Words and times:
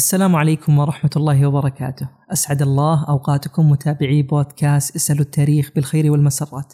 السلام 0.00 0.36
عليكم 0.36 0.78
ورحمة 0.78 1.10
الله 1.16 1.46
وبركاته. 1.46 2.08
أسعد 2.32 2.62
الله 2.62 3.04
أوقاتكم 3.08 3.70
متابعي 3.70 4.22
بودكاست 4.22 4.96
اسألوا 4.96 5.20
التاريخ 5.20 5.70
بالخير 5.74 6.12
والمسرات. 6.12 6.72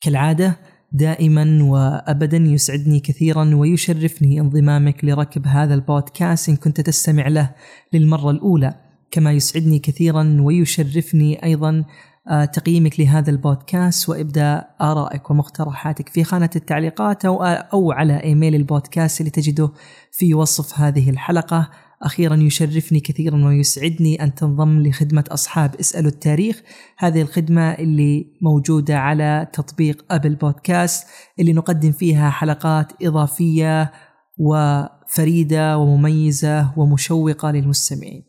كالعادة 0.00 0.56
دائما 0.92 1.58
وأبدا 1.62 2.36
يسعدني 2.36 3.00
كثيرا 3.00 3.54
ويشرفني 3.54 4.40
انضمامك 4.40 5.04
لركب 5.04 5.46
هذا 5.46 5.74
البودكاست 5.74 6.48
إن 6.48 6.56
كنت 6.56 6.80
تستمع 6.80 7.28
له 7.28 7.50
للمرة 7.92 8.30
الأولى. 8.30 8.74
كما 9.10 9.32
يسعدني 9.32 9.78
كثيرا 9.78 10.36
ويشرفني 10.40 11.44
أيضا 11.44 11.84
آه، 12.30 12.44
تقييمك 12.44 13.00
لهذا 13.00 13.30
البودكاست 13.30 14.08
وإبداء 14.08 14.76
آرائك 14.80 15.30
ومقترحاتك 15.30 16.08
في 16.08 16.24
خانة 16.24 16.50
التعليقات 16.56 17.24
أو, 17.24 17.44
أو 17.44 17.92
على 17.92 18.22
إيميل 18.22 18.54
البودكاست 18.54 19.20
اللي 19.20 19.30
تجده 19.30 19.70
في 20.12 20.34
وصف 20.34 20.80
هذه 20.80 21.10
الحلقة. 21.10 21.70
أخيرا 22.02 22.36
يشرفني 22.36 23.00
كثيرا 23.00 23.46
ويسعدني 23.46 24.22
أن 24.22 24.34
تنضم 24.34 24.82
لخدمة 24.82 25.24
أصحاب 25.30 25.74
اسألوا 25.74 26.10
التاريخ. 26.10 26.62
هذه 26.98 27.22
الخدمة 27.22 27.72
اللي 27.72 28.26
موجودة 28.42 28.98
على 28.98 29.48
تطبيق 29.52 30.04
أبل 30.10 30.34
بودكاست 30.34 31.06
اللي 31.40 31.52
نقدم 31.52 31.92
فيها 31.92 32.30
حلقات 32.30 32.92
إضافية 33.02 33.92
وفريدة 34.38 35.78
ومميزة 35.78 36.78
ومشوقة 36.78 37.50
للمستمعين. 37.50 38.24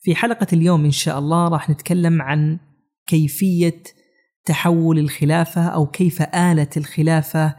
في 0.00 0.14
حلقة 0.14 0.46
اليوم 0.52 0.84
إن 0.84 0.90
شاء 0.90 1.18
الله 1.18 1.48
راح 1.48 1.70
نتكلم 1.70 2.22
عن 2.22 2.58
كيفية 3.06 3.82
تحول 4.44 4.98
الخلافة 4.98 5.66
أو 5.66 5.86
كيف 5.86 6.22
آلت 6.22 6.76
الخلافة 6.76 7.56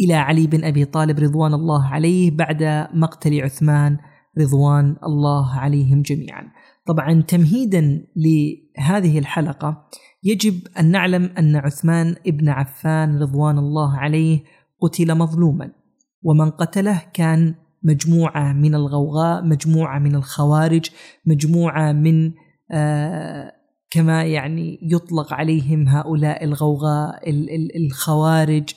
إلى 0.00 0.14
علي 0.14 0.46
بن 0.46 0.64
أبي 0.64 0.84
طالب 0.84 1.18
رضوان 1.18 1.54
الله 1.54 1.86
عليه 1.86 2.30
بعد 2.30 2.88
مقتل 2.94 3.40
عثمان 3.40 3.98
رضوان 4.38 4.96
الله 5.04 5.54
عليهم 5.54 6.02
جميعا. 6.02 6.44
طبعا 6.86 7.22
تمهيدا 7.22 8.06
لهذه 8.16 9.18
الحلقة 9.18 9.86
يجب 10.24 10.54
أن 10.80 10.90
نعلم 10.90 11.30
أن 11.38 11.56
عثمان 11.56 12.16
ابن 12.26 12.48
عفان 12.48 13.18
رضوان 13.18 13.58
الله 13.58 13.96
عليه 13.96 14.44
قتل 14.80 15.14
مظلوما 15.14 15.70
ومن 16.22 16.50
قتله 16.50 17.02
كان 17.14 17.54
مجموعة 17.82 18.52
من 18.52 18.74
الغوغاء 18.74 19.44
مجموعة 19.44 19.98
من 19.98 20.14
الخوارج 20.14 20.90
مجموعة 21.26 21.92
من 21.92 22.32
آه 22.72 23.52
كما 23.90 24.24
يعني 24.24 24.78
يطلق 24.82 25.32
عليهم 25.34 25.88
هؤلاء 25.88 26.44
الغوغاء 26.44 27.30
الخوارج. 27.76 28.74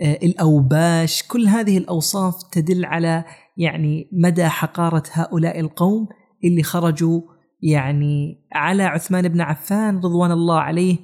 الأوباش 0.00 1.22
كل 1.22 1.46
هذه 1.46 1.78
الأوصاف 1.78 2.42
تدل 2.42 2.84
على 2.84 3.24
يعني 3.56 4.08
مدى 4.12 4.48
حقارة 4.48 5.02
هؤلاء 5.12 5.60
القوم 5.60 6.08
اللي 6.44 6.62
خرجوا 6.62 7.20
يعني 7.62 8.44
على 8.52 8.82
عثمان 8.82 9.28
بن 9.28 9.40
عفان 9.40 9.96
رضوان 9.96 10.32
الله 10.32 10.60
عليه 10.60 10.96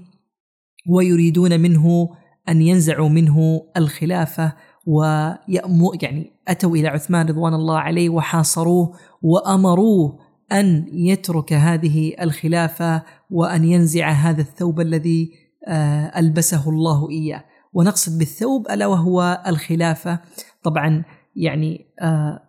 ويريدون 0.88 1.60
منه 1.60 2.08
أن 2.48 2.62
ينزعوا 2.62 3.08
منه 3.08 3.62
الخلافة 3.76 4.52
ويأمو 4.86 5.92
يعني 6.02 6.32
أتوا 6.48 6.76
إلى 6.76 6.88
عثمان 6.88 7.26
رضوان 7.26 7.54
الله 7.54 7.78
عليه 7.78 8.08
وحاصروه 8.08 8.92
وأمروه 9.22 10.18
أن 10.52 10.86
يترك 10.92 11.52
هذه 11.52 12.14
الخلافة 12.20 13.02
وأن 13.30 13.64
ينزع 13.64 14.10
هذا 14.10 14.40
الثوب 14.40 14.80
الذي 14.80 15.32
آه، 15.66 16.18
ألبسه 16.18 16.70
الله 16.70 17.10
إياه. 17.10 17.44
ونقصد 17.78 18.18
بالثوب 18.18 18.70
ألا 18.70 18.86
وهو 18.86 19.42
الخلافة. 19.46 20.20
طبعا 20.62 21.04
يعني 21.36 21.86
آه 22.00 22.42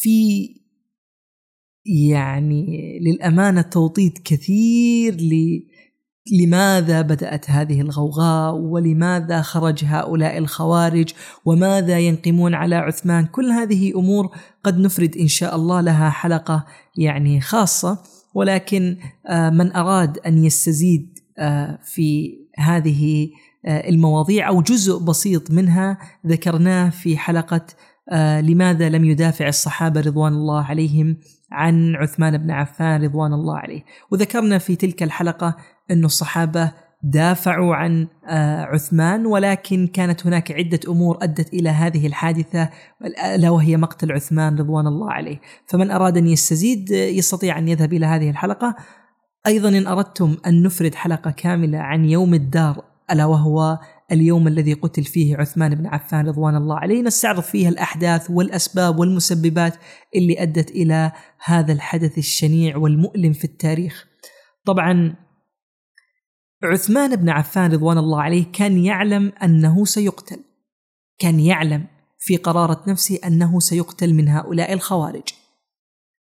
في 0.00 0.48
يعني 2.10 2.98
للأمانة 3.00 3.62
توطيد 3.62 4.18
كثير 4.24 5.14
ل 5.14 5.62
لماذا 6.40 7.02
بدأت 7.02 7.50
هذه 7.50 7.80
الغوغاء 7.80 8.54
ولماذا 8.54 9.42
خرج 9.42 9.84
هؤلاء 9.84 10.38
الخوارج 10.38 11.12
وماذا 11.44 11.98
ينقمون 11.98 12.54
على 12.54 12.76
عثمان. 12.76 13.26
كل 13.26 13.50
هذه 13.50 13.92
أمور 13.96 14.36
قد 14.64 14.78
نفرد 14.78 15.16
إن 15.16 15.28
شاء 15.28 15.56
الله 15.56 15.80
لها 15.80 16.10
حلقة 16.10 16.66
يعني 16.96 17.40
خاصة. 17.40 17.98
ولكن 18.34 18.96
آه، 19.26 19.50
من 19.50 19.76
أراد 19.76 20.18
أن 20.18 20.44
يستزيد 20.44 21.18
آه، 21.38 21.78
في 21.84 22.38
هذه 22.58 23.30
المواضيع 23.66 24.48
أو 24.48 24.62
جزء 24.62 24.98
بسيط 24.98 25.50
منها 25.50 25.98
ذكرناه 26.26 26.90
في 26.90 27.16
حلقة 27.16 27.66
آه، 28.10 28.40
لماذا 28.40 28.88
لم 28.88 29.04
يدافع 29.04 29.48
الصحابة 29.48 30.00
رضوان 30.00 30.32
الله 30.32 30.64
عليهم 30.64 31.16
عن 31.52 31.96
عثمان 31.96 32.38
بن 32.38 32.50
عفان 32.50 33.04
رضوان 33.04 33.32
الله 33.32 33.58
عليه 33.58 33.84
وذكرنا 34.10 34.58
في 34.58 34.76
تلك 34.76 35.02
الحلقة 35.02 35.56
أن 35.90 36.04
الصحابة 36.04 36.72
دافعوا 37.02 37.74
عن 37.74 38.06
آه، 38.28 38.62
عثمان 38.62 39.26
ولكن 39.26 39.86
كانت 39.86 40.26
هناك 40.26 40.52
عدة 40.52 40.80
أمور 40.88 41.18
أدت 41.22 41.54
إلى 41.54 41.68
هذه 41.68 42.06
الحادثة 42.06 42.70
ألا 43.24 43.50
وهي 43.50 43.76
مقتل 43.76 44.12
عثمان 44.12 44.58
رضوان 44.58 44.86
الله 44.86 45.12
عليه، 45.12 45.40
فمن 45.66 45.90
أراد 45.90 46.16
أن 46.16 46.26
يستزيد 46.26 46.90
يستطيع 46.90 47.58
أن 47.58 47.68
يذهب 47.68 47.92
إلى 47.92 48.06
هذه 48.06 48.30
الحلقة. 48.30 48.76
أيضا 49.46 49.68
إن 49.68 49.86
أردتم 49.86 50.36
أن 50.46 50.62
نفرد 50.62 50.94
حلقة 50.94 51.30
كاملة 51.30 51.78
عن 51.78 52.04
يوم 52.04 52.34
الدار 52.34 52.91
ألا 53.12 53.26
وهو 53.26 53.78
اليوم 54.12 54.48
الذي 54.48 54.72
قتل 54.72 55.04
فيه 55.04 55.36
عثمان 55.36 55.74
بن 55.74 55.86
عفان 55.86 56.26
رضوان 56.26 56.56
الله 56.56 56.78
عليه 56.78 57.02
نستعرض 57.02 57.42
فيها 57.42 57.68
الأحداث 57.68 58.30
والأسباب 58.30 58.98
والمسببات 58.98 59.76
اللي 60.16 60.42
أدت 60.42 60.70
إلى 60.70 61.12
هذا 61.44 61.72
الحدث 61.72 62.18
الشنيع 62.18 62.76
والمؤلم 62.76 63.32
في 63.32 63.44
التاريخ. 63.44 64.06
طبعا 64.64 65.14
عثمان 66.64 67.16
بن 67.16 67.28
عفان 67.28 67.72
رضوان 67.72 67.98
الله 67.98 68.22
عليه 68.22 68.44
كان 68.52 68.78
يعلم 68.78 69.32
أنه 69.42 69.84
سيقتل. 69.84 70.40
كان 71.18 71.40
يعلم 71.40 71.86
في 72.18 72.36
قرارة 72.36 72.82
نفسه 72.86 73.18
أنه 73.26 73.60
سيقتل 73.60 74.14
من 74.14 74.28
هؤلاء 74.28 74.72
الخوارج. 74.72 75.28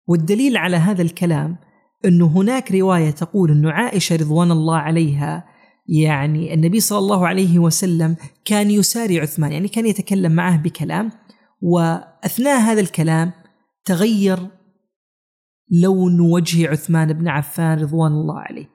والدليل 0.08 0.58
على 0.58 0.78
هذا 0.78 1.02
الكلام 1.02 1.58
أنه 2.06 2.28
هناك 2.28 2.72
رواية 2.72 3.12
تقول 3.12 3.52
انه 3.52 3.72
عائشة 3.72 4.16
رضوان 4.16 4.52
الله 4.52 4.78
عليها 4.78 5.59
يعني 5.90 6.54
النبي 6.54 6.80
صلى 6.80 6.98
الله 6.98 7.28
عليه 7.28 7.60
وسلم 7.60 8.16
كان 8.46 8.72
يساري 8.72 9.20
عثمان 9.20 9.52
يعني 9.52 9.68
كان 9.68 9.86
يتكلم 9.86 10.32
معه 10.32 10.58
بكلام 10.58 11.12
وأثناء 11.62 12.60
هذا 12.60 12.82
الكلام 12.82 13.32
تغير 13.86 14.40
لون 15.72 16.20
وجه 16.20 16.70
عثمان 16.70 17.14
بن 17.14 17.28
عفان 17.28 17.80
رضوان 17.80 18.12
الله 18.12 18.40
عليه. 18.40 18.70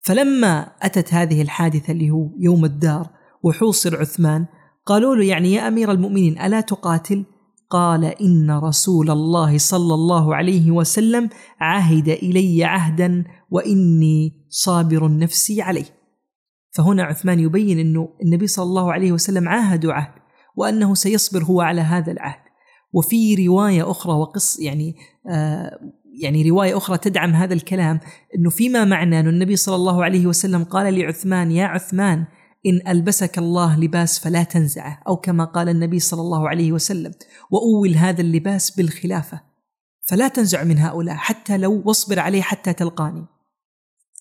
فلما 0.00 0.72
أتت 0.82 1.14
هذه 1.14 1.42
الحادثة 1.42 1.92
اللي 1.92 2.10
هو 2.10 2.30
يوم 2.38 2.64
الدار 2.64 3.10
وحوصر 3.42 4.00
عثمان 4.00 4.46
قالوا 4.86 5.16
له 5.16 5.24
يعني 5.24 5.52
يا 5.52 5.68
أمير 5.68 5.92
المؤمنين 5.92 6.40
ألا 6.40 6.60
تقاتل؟ 6.60 7.24
قال 7.70 8.04
إن 8.04 8.50
رسول 8.50 9.10
الله 9.10 9.58
صلى 9.58 9.94
الله 9.94 10.34
عليه 10.34 10.70
وسلم 10.70 11.28
عهد 11.60 12.08
إلي 12.08 12.64
عهدا 12.64 13.24
وإني 13.50 14.46
صابر 14.48 15.16
نفسي 15.16 15.62
عليه. 15.62 15.97
فهنا 16.78 17.02
عثمان 17.02 17.40
يبين 17.40 17.78
إنه 17.78 18.08
النبي 18.22 18.46
صلى 18.46 18.62
الله 18.62 18.92
عليه 18.92 19.12
وسلم 19.12 19.48
عاهد 19.48 19.86
عهد 19.86 20.12
وأنه 20.56 20.94
سيصبر 20.94 21.44
هو 21.44 21.60
على 21.60 21.80
هذا 21.80 22.12
العهد. 22.12 22.40
وفي 22.92 23.46
رواية 23.46 23.90
أخرى 23.90 24.12
وقص 24.12 24.60
يعني 24.60 24.94
آه 25.30 25.78
يعني 26.22 26.50
رواية 26.50 26.76
أخرى 26.76 26.98
تدعم 26.98 27.34
هذا 27.34 27.54
الكلام 27.54 28.00
إنه 28.36 28.50
فيما 28.50 28.84
معنى 28.84 29.20
ان 29.20 29.28
النبي 29.28 29.56
صلى 29.56 29.76
الله 29.76 30.04
عليه 30.04 30.26
وسلم 30.26 30.64
قال 30.64 30.94
لعثمان 30.94 31.50
يا 31.50 31.66
عثمان 31.66 32.24
إن 32.66 32.88
ألبسك 32.88 33.38
الله 33.38 33.80
لباس 33.80 34.18
فلا 34.18 34.42
تنزعه. 34.42 35.02
أو 35.08 35.16
كما 35.16 35.44
قال 35.44 35.68
النبي 35.68 35.98
صلى 35.98 36.20
الله 36.20 36.48
عليه 36.48 36.72
وسلم 36.72 37.12
وأول 37.50 37.94
هذا 37.94 38.20
اللباس 38.20 38.70
بالخلافة 38.70 39.40
فلا 40.08 40.28
تنزع 40.28 40.64
من 40.64 40.78
هؤلاء 40.78 41.14
حتى 41.16 41.58
لو 41.58 41.82
واصبر 41.84 42.18
عليه 42.18 42.42
حتى 42.42 42.72
تلقاني. 42.72 43.26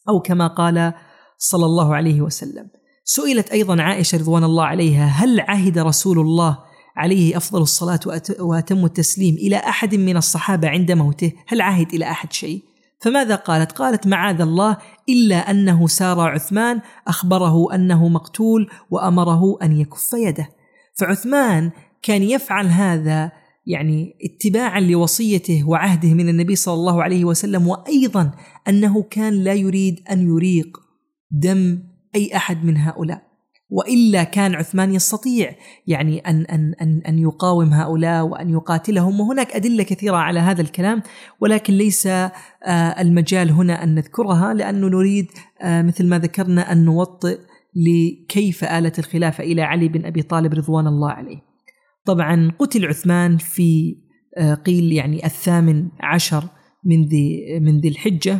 أو 0.09 0.19
كما 0.19 0.47
قال 0.47 0.93
صلى 1.37 1.65
الله 1.65 1.95
عليه 1.95 2.21
وسلم. 2.21 2.67
سئلت 3.03 3.49
أيضا 3.49 3.81
عائشة 3.81 4.17
رضوان 4.17 4.43
الله 4.43 4.65
عليها 4.65 5.05
هل 5.05 5.39
عهد 5.39 5.77
رسول 5.77 6.19
الله 6.19 6.57
عليه 6.97 7.37
أفضل 7.37 7.61
الصلاة 7.61 7.99
وأتم 8.39 8.85
التسليم 8.85 9.35
إلى 9.35 9.55
أحد 9.55 9.95
من 9.95 10.17
الصحابة 10.17 10.69
عند 10.69 10.91
موته؟ 10.91 11.33
هل 11.47 11.61
عهد 11.61 11.93
إلى 11.93 12.05
أحد 12.05 12.33
شيء؟ 12.33 12.63
فماذا 13.01 13.35
قالت؟ 13.35 13.71
قالت 13.71 14.07
معاذ 14.07 14.41
الله 14.41 14.77
إلا 15.09 15.51
أنه 15.51 15.87
سار 15.87 16.19
عثمان 16.19 16.81
أخبره 17.07 17.75
أنه 17.75 18.07
مقتول 18.07 18.69
وأمره 18.89 19.57
أن 19.63 19.79
يكف 19.79 20.13
يده. 20.13 20.49
فعثمان 20.93 21.71
كان 22.01 22.23
يفعل 22.23 22.67
هذا 22.67 23.31
يعني 23.65 24.13
اتباعا 24.23 24.79
لوصيته 24.79 25.63
وعهده 25.67 26.13
من 26.13 26.29
النبي 26.29 26.55
صلى 26.55 26.73
الله 26.73 27.03
عليه 27.03 27.25
وسلم 27.25 27.67
وأيضا 27.67 28.31
أنه 28.67 29.03
كان 29.03 29.33
لا 29.33 29.53
يريد 29.53 29.99
أن 30.11 30.27
يريق 30.27 30.86
دم 31.31 31.79
أي 32.15 32.35
أحد 32.35 32.65
من 32.65 32.77
هؤلاء 32.77 33.27
وإلا 33.69 34.23
كان 34.23 34.55
عثمان 34.55 34.93
يستطيع 34.93 35.55
يعني 35.87 36.19
ان 36.19 36.45
ان 36.45 36.73
ان 36.81 37.01
أن 37.07 37.19
يقاوم 37.19 37.73
هؤلاء 37.73 38.25
وأن 38.25 38.49
يقاتلهم 38.49 39.19
وهناك 39.19 39.51
أدلة 39.51 39.83
كثيرة 39.83 40.17
على 40.17 40.39
هذا 40.39 40.61
الكلام 40.61 41.01
ولكن 41.39 41.73
ليس 41.73 42.07
آه، 42.07 42.31
المجال 43.01 43.51
هنا 43.51 43.83
أن 43.83 43.95
نذكرها 43.95 44.53
لأنه 44.53 44.87
نريد 44.87 45.27
آه، 45.61 45.81
مثل 45.81 46.07
ما 46.07 46.19
ذكرنا 46.19 46.71
أن 46.71 46.85
نوطئ 46.85 47.39
لكيف 47.75 48.63
آلت 48.63 48.99
الخلافة 48.99 49.43
إلى 49.43 49.61
علي 49.61 49.87
بن 49.87 50.05
أبي 50.05 50.21
طالب 50.21 50.53
رضوان 50.53 50.87
الله 50.87 51.11
عليه. 51.11 51.41
طبعا 52.05 52.51
قتل 52.59 52.85
عثمان 52.85 53.37
في 53.37 53.95
آه، 54.37 54.53
قيل 54.53 54.91
يعني 54.93 55.25
الثامن 55.25 55.89
عشر 55.99 56.43
من 56.85 57.05
ذي 57.05 57.59
من 57.59 57.79
ذي 57.79 57.87
الحجة 57.87 58.39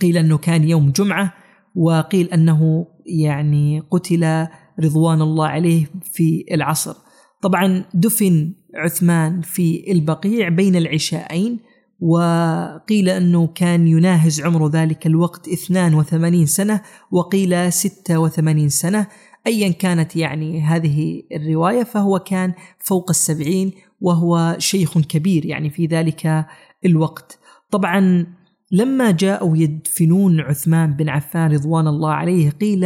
قيل 0.00 0.16
أنه 0.16 0.38
كان 0.38 0.68
يوم 0.68 0.90
جمعة 0.90 1.45
وقيل 1.76 2.26
أنه 2.26 2.86
يعني 3.06 3.82
قتل 3.90 4.46
رضوان 4.80 5.22
الله 5.22 5.46
عليه 5.46 5.86
في 6.02 6.44
العصر. 6.52 6.94
طبعا 7.42 7.84
دفن 7.94 8.52
عثمان 8.74 9.40
في 9.40 9.92
البقيع 9.92 10.48
بين 10.48 10.76
العشاءين 10.76 11.58
وقيل 12.00 13.08
أنه 13.08 13.46
كان 13.46 13.88
يناهز 13.88 14.40
عمر 14.40 14.68
ذلك 14.68 15.06
الوقت 15.06 15.48
82 15.48 16.46
سنة 16.46 16.80
وقيل 17.10 17.72
86 17.72 18.68
سنة. 18.68 19.06
أيا 19.46 19.72
كانت 19.72 20.16
يعني 20.16 20.60
هذه 20.60 21.22
الرواية 21.32 21.82
فهو 21.82 22.18
كان 22.18 22.54
فوق 22.78 23.10
السبعين 23.10 23.72
وهو 24.00 24.56
شيخ 24.58 24.98
كبير 24.98 25.46
يعني 25.46 25.70
في 25.70 25.86
ذلك 25.86 26.46
الوقت. 26.84 27.38
طبعا 27.70 28.26
لما 28.72 29.10
جاءوا 29.10 29.56
يدفنون 29.56 30.40
عثمان 30.40 30.92
بن 30.96 31.08
عفان 31.08 31.52
رضوان 31.52 31.86
الله 31.86 32.10
عليه 32.10 32.50
قيل 32.50 32.84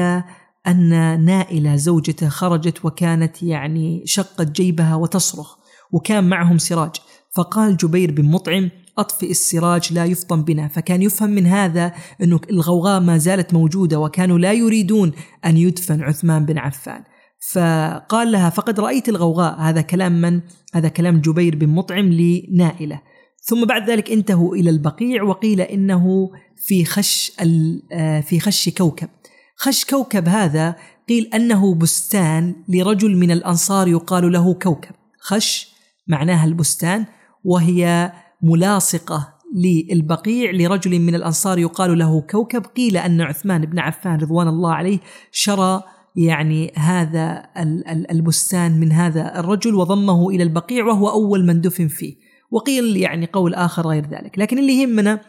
أن 0.66 1.24
نائلة 1.24 1.76
زوجته 1.76 2.28
خرجت 2.28 2.84
وكانت 2.84 3.42
يعني 3.42 4.02
شقت 4.04 4.50
جيبها 4.50 4.94
وتصرخ 4.94 5.56
وكان 5.92 6.28
معهم 6.28 6.58
سراج. 6.58 6.96
فقال 7.36 7.76
جبير 7.76 8.10
بن 8.10 8.24
مطعم 8.24 8.70
أطفئ 8.98 9.30
السراج 9.30 9.92
لا 9.92 10.04
يفطن 10.04 10.42
بنا. 10.42 10.68
فكان 10.68 11.02
يفهم 11.02 11.30
من 11.30 11.46
هذا 11.46 11.92
أنه 12.22 12.40
الغوغاء 12.50 13.00
ما 13.00 13.18
زالت 13.18 13.54
موجودة 13.54 14.00
وكانوا 14.00 14.38
لا 14.38 14.52
يريدون 14.52 15.12
أن 15.44 15.56
يدفن 15.56 16.02
عثمان 16.02 16.46
بن 16.46 16.58
عفان. 16.58 17.04
فقال 17.52 18.32
لها 18.32 18.50
فقد 18.50 18.80
رأيت 18.80 19.08
الغوغاء. 19.08 19.60
هذا 19.60 19.80
كلام 19.80 20.20
من؟ 20.20 20.40
هذا 20.74 20.88
كلام 20.88 21.20
جبير 21.20 21.56
بن 21.56 21.68
مطعم 21.68 22.12
لنائلة. 22.12 23.00
ثم 23.40 23.64
بعد 23.64 23.90
ذلك 23.90 24.10
انتهوا 24.10 24.56
إلى 24.56 24.70
البقيع 24.70 25.22
وقيل 25.22 25.60
إنه 25.60 26.30
في 26.56 26.84
خش 26.84 27.32
آه، 27.92 28.20
في 28.20 28.40
خش 28.40 28.68
كوكب. 28.68 29.08
خش 29.56 29.84
كوكب 29.84 30.28
هذا 30.28 30.76
قيل 31.08 31.30
أنه 31.34 31.74
بستان 31.74 32.54
لرجل 32.68 33.16
من 33.16 33.30
الأنصار 33.30 33.88
يقال 33.88 34.32
له 34.32 34.54
كوكب. 34.54 34.94
خش 35.20 35.68
معناها 36.08 36.44
البستان 36.44 37.06
وهي 37.44 38.12
ملاصقة 38.42 39.34
للبقيع 39.56 40.50
لرجل 40.50 40.98
من 40.98 41.14
الأنصار 41.14 41.58
يقال 41.58 41.98
له 41.98 42.20
كوكب. 42.20 42.66
قيل 42.66 42.96
أن 42.96 43.20
عثمان 43.20 43.66
بن 43.66 43.78
عفان 43.78 44.20
رضوان 44.20 44.48
الله 44.48 44.74
عليه 44.74 44.98
شرى 45.32 45.82
يعني 46.16 46.72
هذا 46.76 47.42
البستان 48.10 48.80
من 48.80 48.92
هذا 48.92 49.40
الرجل 49.40 49.74
وضمه 49.74 50.30
إلى 50.30 50.42
البقيع 50.42 50.84
وهو 50.84 51.08
أول 51.08 51.46
من 51.46 51.60
دفن 51.60 51.88
فيه. 51.88 52.29
وقيل 52.50 52.96
يعني 52.96 53.26
قول 53.32 53.54
آخر 53.54 53.88
غير 53.88 54.06
ذلك. 54.06 54.38
لكن 54.38 54.58
اللي 54.58 54.82
يهمنا 54.82 55.20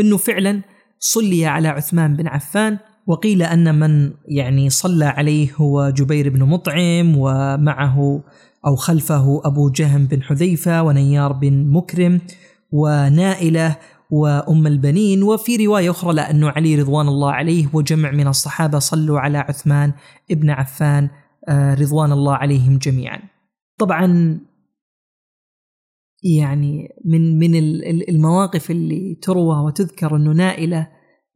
أنه 0.00 0.16
فعلا 0.16 0.62
صلي 0.98 1.46
على 1.46 1.68
عثمان 1.68 2.16
بن 2.16 2.26
عفان 2.26 2.78
وقيل 3.06 3.42
أن 3.42 3.74
من 3.74 4.12
يعني 4.28 4.70
صلى 4.70 5.04
عليه 5.04 5.48
هو 5.56 5.90
جبير 5.90 6.28
بن 6.28 6.42
مطعم 6.42 7.16
ومعه 7.16 8.22
أو 8.66 8.76
خلفه 8.76 9.42
أبو 9.44 9.70
جهم 9.70 10.06
بن 10.06 10.22
حذيفة 10.22 10.82
ونيار 10.82 11.32
بن 11.32 11.70
مكرم 11.70 12.20
ونائلة 12.72 13.76
وأم 14.10 14.66
البنين. 14.66 15.22
وفي 15.22 15.66
رواية 15.66 15.90
أخرى 15.90 16.14
لأنه 16.14 16.50
علي 16.50 16.74
رضوان 16.74 17.08
الله 17.08 17.32
عليه 17.32 17.66
وجمع 17.72 18.10
من 18.10 18.28
الصحابة 18.28 18.78
صلوا 18.78 19.20
على 19.20 19.38
عثمان 19.38 19.92
ابن 20.30 20.50
عفان 20.50 21.08
آه، 21.48 21.74
رضوان 21.74 22.12
الله 22.12 22.34
عليهم 22.34 22.78
جميعا. 22.78 23.18
طبعا 23.78 24.38
يعني 26.22 26.88
من 27.04 27.38
من 27.38 27.54
المواقف 28.08 28.70
اللي 28.70 29.18
تروى 29.22 29.64
وتذكر 29.64 30.16
أنه 30.16 30.32
نائلة 30.32 30.88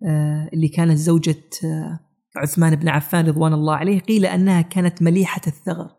آه، 0.06 0.50
اللي 0.52 0.68
كانت 0.68 0.96
زوجة 0.96 1.44
آه، 1.64 2.00
عثمان 2.36 2.76
بن 2.76 2.88
عفان 2.88 3.26
رضوان 3.26 3.52
الله 3.52 3.76
عليه 3.76 4.00
قيل 4.00 4.26
أنها 4.26 4.60
كانت 4.62 5.02
مليحة 5.02 5.40
الثغر. 5.46 5.90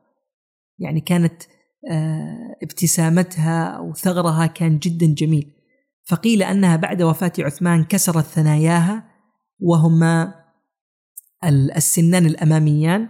يعني 0.80 1.02
كانت 1.02 1.44
آه، 1.92 2.56
ابتسامتها 2.64 3.64
أو 3.64 3.94
ثغرها 3.94 4.46
كان 4.46 4.80
جدا 4.80 5.14
جميل. 5.18 5.54
فقيل 6.06 6.44
أنها 6.44 6.76
بعد 6.76 7.02
وفاة 7.02 7.34
عثمان 7.40 7.84
كسرت 7.84 8.26
ثناياها 8.26 9.04
وهما 9.60 10.34
السنان 11.76 12.26
الأماميان 12.26 13.10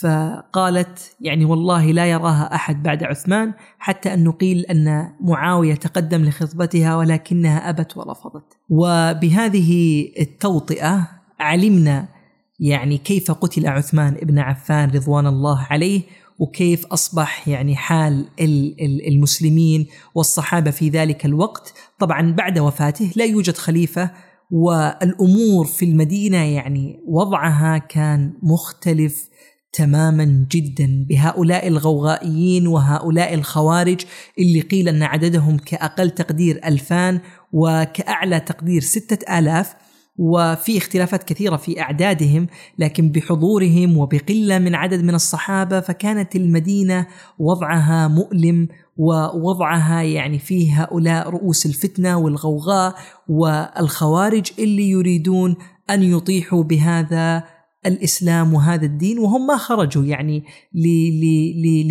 فقالت 0.00 1.16
يعني 1.20 1.44
والله 1.44 1.92
لا 1.92 2.06
يراها 2.06 2.54
أحد 2.54 2.82
بعد 2.82 3.04
عثمان 3.04 3.52
حتى 3.78 4.14
انه 4.14 4.32
قيل 4.32 4.60
أن 4.60 5.12
معاوية 5.20 5.74
تقدم 5.74 6.24
لخطبتها 6.24 6.96
ولكنها 6.96 7.70
أبت 7.70 7.96
ورفضت. 7.96 8.44
وبهذه 8.68 10.02
التوطئة 10.20 11.08
علمنا 11.40 12.08
يعني 12.60 12.98
كيف 12.98 13.30
قتل 13.30 13.66
عثمان 13.66 14.14
بن 14.14 14.38
عفان 14.38 14.90
رضوان 14.90 15.26
الله 15.26 15.66
عليه 15.70 16.02
وكيف 16.38 16.86
أصبح 16.86 17.48
يعني 17.48 17.76
حال 17.76 18.28
المسلمين 19.08 19.86
والصحابة 20.14 20.70
في 20.70 20.88
ذلك 20.88 21.26
الوقت 21.26 21.74
طبعا 21.98 22.32
بعد 22.32 22.58
وفاته 22.58 23.12
لا 23.16 23.24
يوجد 23.24 23.56
خليفة 23.56 24.10
والأمور 24.50 25.66
في 25.66 25.84
المدينة 25.84 26.36
يعني 26.36 27.00
وضعها 27.06 27.78
كان 27.78 28.32
مختلف 28.42 29.28
تماما 29.72 30.46
جدا 30.50 31.06
بهؤلاء 31.08 31.68
الغوغائيين 31.68 32.66
وهؤلاء 32.66 33.34
الخوارج 33.34 34.00
اللي 34.38 34.60
قيل 34.60 34.88
أن 34.88 35.02
عددهم 35.02 35.56
كأقل 35.56 36.10
تقدير 36.10 36.60
ألفان 36.64 37.20
وكأعلى 37.52 38.40
تقدير 38.40 38.80
ستة 38.80 39.38
آلاف 39.38 39.74
وفي 40.18 40.78
اختلافات 40.78 41.22
كثيرة 41.22 41.56
في 41.56 41.80
أعدادهم 41.80 42.46
لكن 42.78 43.10
بحضورهم 43.10 43.96
وبقلة 43.96 44.58
من 44.58 44.74
عدد 44.74 45.02
من 45.02 45.14
الصحابة 45.14 45.80
فكانت 45.80 46.36
المدينة 46.36 47.06
وضعها 47.38 48.08
مؤلم 48.08 48.68
ووضعها 48.96 50.02
يعني 50.02 50.38
فيه 50.38 50.82
هؤلاء 50.82 51.30
رؤوس 51.30 51.66
الفتنة 51.66 52.18
والغوغاء 52.18 52.94
والخوارج 53.28 54.46
اللي 54.58 54.90
يريدون 54.90 55.56
أن 55.90 56.02
يطيحوا 56.02 56.62
بهذا 56.62 57.44
الإسلام 57.86 58.54
وهذا 58.54 58.86
الدين 58.86 59.18
وهم 59.18 59.46
ما 59.46 59.56
خرجوا 59.56 60.04
يعني 60.04 60.44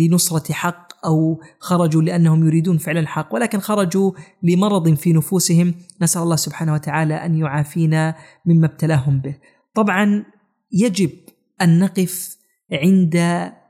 لنصرة 0.00 0.52
حق 0.52 1.06
أو 1.06 1.40
خرجوا 1.58 2.02
لأنهم 2.02 2.46
يريدون 2.46 2.78
فعل 2.78 2.98
الحق 2.98 3.34
ولكن 3.34 3.58
خرجوا 3.58 4.12
لمرض 4.42 4.94
في 4.94 5.12
نفوسهم 5.12 5.74
نسأل 6.02 6.22
الله 6.22 6.36
سبحانه 6.36 6.74
وتعالى 6.74 7.14
أن 7.14 7.34
يعافينا 7.34 8.14
مما 8.46 8.66
ابتلاهم 8.66 9.18
به. 9.20 9.36
طبعا 9.74 10.24
يجب 10.72 11.10
أن 11.62 11.78
نقف 11.78 12.36
عند 12.72 13.16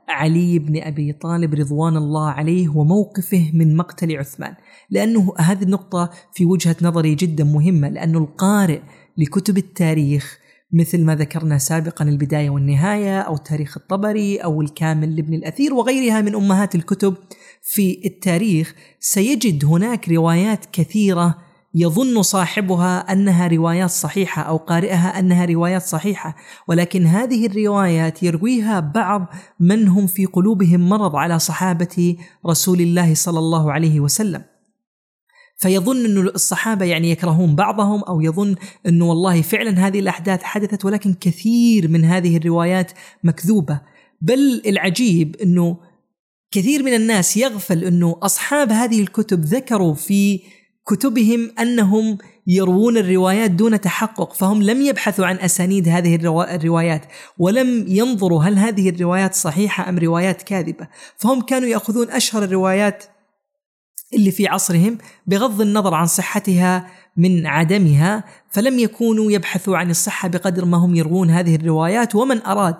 علي 0.09 0.59
بن 0.59 0.81
أبي 0.81 1.13
طالب 1.13 1.53
رضوان 1.53 1.97
الله 1.97 2.29
عليه 2.29 2.69
وموقفه 2.69 3.51
من 3.53 3.75
مقتل 3.75 4.17
عثمان، 4.17 4.55
لأنه 4.89 5.33
هذه 5.37 5.63
النقطة 5.63 6.09
في 6.33 6.45
وجهة 6.45 6.75
نظري 6.81 7.15
جدا 7.15 7.43
مهمة 7.43 7.89
لأنه 7.89 8.19
القارئ 8.19 8.81
لكتب 9.17 9.57
التاريخ 9.57 10.42
مثل 10.73 11.03
ما 11.03 11.15
ذكرنا 11.15 11.57
سابقا 11.57 12.05
البداية 12.05 12.49
والنهاية 12.49 13.21
أو 13.21 13.37
تاريخ 13.37 13.77
الطبري 13.77 14.37
أو 14.37 14.61
الكامل 14.61 15.15
لابن 15.15 15.33
الأثير 15.33 15.73
وغيرها 15.73 16.21
من 16.21 16.35
أمهات 16.35 16.75
الكتب 16.75 17.15
في 17.61 18.01
التاريخ. 18.05 18.75
سيجد 18.99 19.65
هناك 19.65 20.09
روايات 20.09 20.65
كثيرة 20.71 21.37
يظن 21.75 22.21
صاحبها 22.21 22.99
أنها 22.99 23.47
روايات 23.47 23.89
صحيحة 23.89 24.41
أو 24.41 24.57
قارئها 24.57 25.19
أنها 25.19 25.45
روايات 25.45 25.81
صحيحة. 25.81 26.35
ولكن 26.67 27.05
هذه 27.05 27.45
الروايات 27.45 28.23
يرويها 28.23 28.79
بعض 28.79 29.25
من 29.59 29.87
هم 29.87 30.07
في 30.07 30.25
قلوبهم 30.25 30.89
مرض 30.89 31.15
على 31.15 31.39
صحابة 31.39 32.17
رسول 32.47 32.81
الله 32.81 33.13
صلى 33.13 33.39
الله 33.39 33.71
عليه 33.71 33.99
وسلم. 33.99 34.52
فيظن 35.63 36.05
أن 36.05 36.17
الصحابة 36.17 36.85
يعني 36.85 37.11
يكرهون 37.11 37.55
بعضهم 37.55 38.03
أو 38.03 38.21
يظن 38.21 38.55
أنه 38.87 39.05
والله 39.05 39.41
فعلا 39.41 39.87
هذه 39.87 39.99
الأحداث 39.99 40.43
حدثت 40.43 40.85
ولكن 40.85 41.13
كثير 41.13 41.87
من 41.87 42.05
هذه 42.05 42.37
الروايات 42.37 42.91
مكذوبة. 43.23 43.81
بل 44.21 44.61
العجيب 44.65 45.35
أنه 45.35 45.77
كثير 46.51 46.83
من 46.83 46.93
الناس 46.93 47.37
يغفل 47.37 47.83
أنه 47.83 48.15
أصحاب 48.21 48.71
هذه 48.71 49.01
الكتب 49.01 49.45
ذكروا 49.45 49.93
في 49.93 50.39
كتبهم 50.87 51.51
أنهم 51.59 52.17
يروون 52.47 52.97
الروايات 52.97 53.51
دون 53.51 53.81
تحقق 53.81 54.33
فهم 54.33 54.63
لم 54.63 54.81
يبحثوا 54.81 55.25
عن 55.25 55.35
أسانيد 55.35 55.87
هذه 55.87 56.15
الروايات 56.55 57.05
ولم 57.37 57.85
ينظروا 57.87 58.43
هل 58.43 58.57
هذه 58.57 58.89
الروايات 58.89 59.33
صحيحة 59.33 59.89
أم 59.89 59.99
روايات 59.99 60.41
كاذبة. 60.41 60.87
فهم 61.17 61.41
كانوا 61.41 61.67
يأخذون 61.67 62.11
أشهر 62.11 62.43
الروايات 62.43 63.03
اللي 64.13 64.31
في 64.31 64.47
عصرهم 64.47 64.97
بغض 65.27 65.61
النظر 65.61 65.93
عن 65.93 66.05
صحتها 66.05 66.87
من 67.17 67.47
عدمها 67.47 68.23
فلم 68.49 68.79
يكونوا 68.79 69.31
يبحثوا 69.31 69.77
عن 69.77 69.89
الصحة 69.89 70.27
بقدر 70.27 70.65
ما 70.65 70.77
هم 70.77 70.95
يروون 70.95 71.29
هذه 71.29 71.55
الروايات 71.55 72.15
ومن 72.15 72.41
أراد 72.41 72.75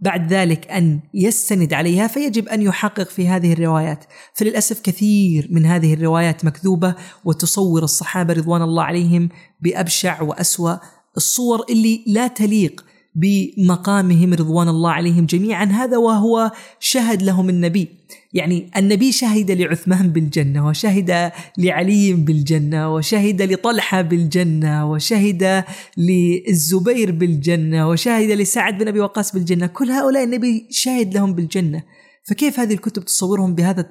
بعد 0.00 0.32
ذلك 0.32 0.70
أن 0.70 1.00
يستند 1.14 1.72
عليها 1.72 2.06
فيجب 2.06 2.48
أن 2.48 2.62
يحقق 2.62 3.08
في 3.08 3.28
هذه 3.28 3.52
الروايات، 3.52 4.04
فللأسف 4.34 4.80
كثير 4.80 5.48
من 5.50 5.66
هذه 5.66 5.94
الروايات 5.94 6.44
مكذوبة 6.44 6.94
وتصور 7.24 7.82
الصحابة 7.82 8.34
رضوان 8.34 8.62
الله 8.62 8.82
عليهم 8.82 9.28
بأبشع 9.60 10.22
وأسوأ 10.22 10.76
الصور 11.16 11.64
اللي 11.70 12.04
لا 12.06 12.26
تليق 12.26 12.84
بمقامهم 13.14 14.34
رضوان 14.34 14.68
الله 14.68 14.90
عليهم 14.90 15.26
جميعا 15.26 15.64
هذا 15.64 15.96
وهو 15.96 16.50
شهد 16.80 17.22
لهم 17.22 17.48
النبي. 17.48 17.88
يعني 18.36 18.70
النبي 18.76 19.12
شهد 19.12 19.50
لعثمان 19.50 20.08
بالجنة 20.08 20.68
وشهد 20.68 21.32
لعلي 21.58 22.12
بالجنة 22.12 22.94
وشهد 22.94 23.42
لطلحة 23.42 24.02
بالجنة 24.02 24.90
وشهد 24.90 25.64
للزبير 25.96 27.10
بالجنة 27.10 27.88
وشهد 27.88 28.30
لسعد 28.30 28.78
بن 28.78 28.88
أبي 28.88 29.00
وقاص 29.00 29.32
بالجنة 29.32 29.66
كل 29.66 29.90
هؤلاء 29.90 30.24
النبي 30.24 30.66
شهد 30.70 31.14
لهم 31.14 31.34
بالجنة 31.34 31.82
فكيف 32.24 32.60
هذه 32.60 32.74
الكتب 32.74 33.04
تصورهم 33.04 33.54
بهذا 33.54 33.86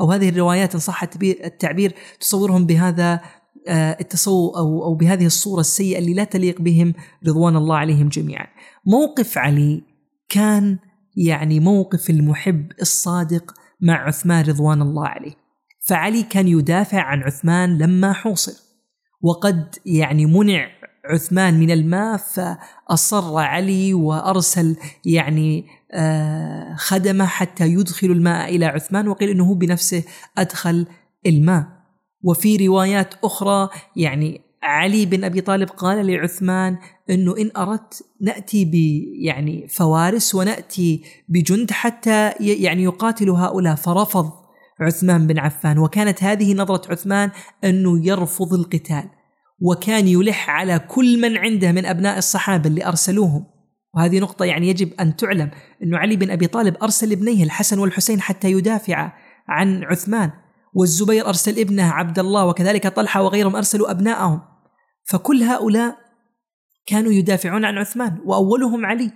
أو 0.00 0.12
هذه 0.12 0.28
الروايات 0.28 0.74
إن 0.74 0.80
صح 0.80 1.02
التعبير 1.22 1.94
تصورهم 2.20 2.66
بهذا 2.66 3.20
آه، 3.68 3.96
التصور 4.00 4.56
أو 4.56 4.84
أو 4.84 4.94
بهذه 4.94 5.26
الصورة 5.26 5.60
السيئة 5.60 5.98
اللي 5.98 6.14
لا 6.14 6.24
تليق 6.24 6.60
بهم 6.60 6.94
رضوان 7.26 7.56
الله 7.56 7.76
عليهم 7.76 8.08
جميعا. 8.08 8.46
موقف 8.86 9.38
علي 9.38 9.82
كان 10.28 10.78
يعني 11.16 11.60
موقف 11.60 12.10
المحب 12.10 12.72
الصادق 12.80 13.54
مع 13.80 14.06
عثمان 14.06 14.44
رضوان 14.44 14.82
الله 14.82 15.08
عليه. 15.08 15.32
فعلي 15.86 16.22
كان 16.22 16.48
يدافع 16.48 17.00
عن 17.00 17.22
عثمان 17.22 17.78
لما 17.78 18.12
حوصر 18.12 18.66
وقد 19.22 19.74
يعني 19.86 20.26
منع 20.26 20.68
عثمان 21.04 21.60
من 21.60 21.70
الماء 21.70 22.16
فأصر 22.16 23.36
علي 23.38 23.94
وأرسل 23.94 24.76
يعني 25.04 25.66
آه، 25.92 26.74
خدمة 26.76 27.26
حتى 27.26 27.66
يدخل 27.66 28.06
الماء 28.06 28.56
إلى 28.56 28.66
عثمان 28.66 29.08
وقيل 29.08 29.30
أنه 29.30 29.54
بنفسه 29.54 30.04
أدخل 30.38 30.86
الماء 31.26 31.66
وفي 32.22 32.66
روايات 32.66 33.14
أخرى 33.24 33.68
يعني 33.96 34.40
علي 34.66 35.06
بن 35.06 35.24
أبي 35.24 35.40
طالب 35.40 35.68
قال 35.68 36.06
لعثمان 36.06 36.78
أنه 37.10 37.36
إن 37.38 37.50
أردت 37.56 38.04
نأتي 38.20 38.64
ب 38.64 38.74
يعني 39.24 39.68
فوارس 39.68 40.34
ونأتي 40.34 41.02
بجند 41.28 41.70
حتى 41.70 42.30
يعني 42.40 42.82
يقاتل 42.82 43.30
هؤلاء 43.30 43.74
فرفض 43.74 44.32
عثمان 44.80 45.26
بن 45.26 45.38
عفان. 45.38 45.78
وكانت 45.78 46.24
هذه 46.24 46.54
نظرة 46.54 46.92
عثمان 46.92 47.30
أنه 47.64 48.06
يرفض 48.06 48.54
القتال 48.54 49.04
وكان 49.60 50.08
يلح 50.08 50.50
على 50.50 50.78
كل 50.78 51.20
من 51.20 51.36
عنده 51.36 51.72
من 51.72 51.86
أبناء 51.86 52.18
الصحابة 52.18 52.68
اللي 52.68 52.86
أرسلوهم. 52.86 53.56
وهذه 53.94 54.18
نقطة 54.18 54.44
يعني 54.44 54.68
يجب 54.68 54.90
أن 55.00 55.16
تعلم 55.16 55.50
أنه 55.82 55.98
علي 55.98 56.16
بن 56.16 56.30
أبي 56.30 56.46
طالب 56.46 56.76
أرسل 56.82 57.12
ابنيه 57.12 57.44
الحسن 57.44 57.78
والحسين 57.78 58.20
حتى 58.20 58.50
يدافع 58.50 59.12
عن 59.48 59.84
عثمان 59.84 60.30
والزبير 60.74 61.26
أرسل 61.26 61.58
ابنه 61.58 61.92
عبد 61.92 62.18
الله 62.18 62.46
وكذلك 62.46 62.86
طلحة 62.86 63.22
وغيرهم 63.22 63.56
أرسلوا 63.56 63.90
أبنائهم 63.90 64.40
فكل 65.06 65.42
هؤلاء 65.42 65.98
كانوا 66.86 67.12
يدافعون 67.12 67.64
عن 67.64 67.78
عثمان 67.78 68.18
وأولهم 68.24 68.86
علي. 68.86 69.10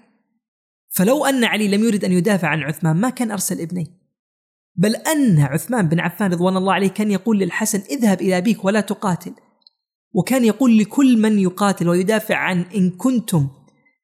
فلو 0.89 1.25
أن 1.25 1.45
علي 1.45 1.69
لم 1.69 1.85
يرد 1.85 2.05
أن 2.05 2.13
يدافع 2.13 2.49
عن 2.49 2.63
عثمان 2.63 2.97
ما 2.97 3.11
كان 3.11 3.31
أرسل 3.31 3.61
ابنيه. 3.61 3.87
بل 4.77 4.97
أن 4.97 5.41
عثمان 5.41 5.89
بن 5.89 6.01
عفان 6.01 6.33
رضوان 6.33 6.57
الله 6.57 6.73
عليه 6.73 6.89
كان 6.89 7.11
يقول 7.11 7.39
للحسن 7.39 7.83
اذهب 7.91 8.21
إلى 8.21 8.39
أبيك 8.39 8.65
ولا 8.65 8.81
تقاتل. 8.81 9.33
وكان 10.13 10.45
يقول 10.45 10.79
لكل 10.79 11.19
من 11.19 11.39
يقاتل 11.39 11.89
ويدافع 11.89 12.37
عن 12.37 12.65
إن 12.77 12.91
كنتم 12.91 13.49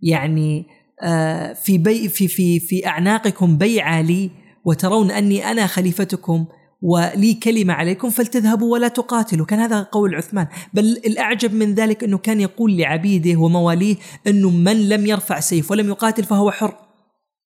يعني 0.00 0.66
آه، 1.02 1.52
في 1.52 1.78
بي 1.78 2.08
في 2.08 2.28
في 2.28 2.60
في 2.60 2.86
أعناقكم 2.86 3.58
بيعة 3.58 4.00
لي 4.00 4.30
وترون 4.64 5.10
أني 5.10 5.50
أنا 5.50 5.66
خليفتكم 5.66 6.46
ولي 6.86 7.34
كلمة 7.34 7.72
عليكم 7.74 8.10
فلتذهبوا 8.10 8.72
ولا 8.72 8.88
تقاتلوا. 8.88 9.46
كان 9.46 9.58
هذا 9.58 9.82
قول 9.82 10.14
عثمان. 10.14 10.46
بل 10.74 10.84
الأعجب 10.84 11.54
من 11.54 11.74
ذلك 11.74 12.04
أنه 12.04 12.18
كان 12.18 12.40
يقول 12.40 12.76
لعبيده 12.76 13.40
ومواليه 13.40 13.96
أنه 14.26 14.50
من 14.50 14.88
لم 14.88 15.06
يرفع 15.06 15.40
سيف 15.40 15.70
ولم 15.70 15.88
يقاتل 15.88 16.24
فهو 16.24 16.50
حر. 16.50 16.74